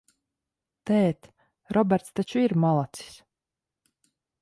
[0.91, 1.29] Tēt,
[1.77, 3.23] Roberts taču ir malacis?